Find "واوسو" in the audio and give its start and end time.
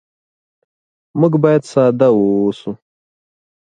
2.13-2.71